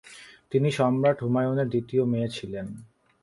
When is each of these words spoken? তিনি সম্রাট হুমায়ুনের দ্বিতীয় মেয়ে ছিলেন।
তিনি 0.51 0.69
সম্রাট 0.71 1.17
হুমায়ুনের 1.23 1.67
দ্বিতীয় 1.69 2.03
মেয়ে 2.05 2.29
ছিলেন। 2.29 2.67